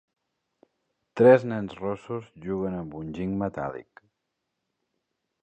Tres 1.21 1.45
nens 1.51 1.75
rossos 1.81 2.31
juguem 2.47 2.79
amb 2.79 2.97
un 3.03 3.13
giny 3.19 3.37
metàl·lic. 3.45 4.05